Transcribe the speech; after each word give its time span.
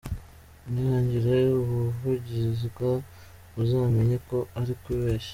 Nihagira 0.71 1.33
ubivuga 1.63 2.87
muzamenye 3.53 4.17
ko 4.27 4.37
ari 4.59 4.73
kubeshya. 4.83 5.29